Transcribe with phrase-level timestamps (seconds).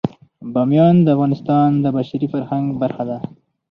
[0.53, 3.17] بامیان د افغانستان د بشري فرهنګ برخه ده.